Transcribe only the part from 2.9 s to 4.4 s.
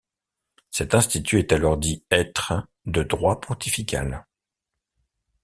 droit pontifical'.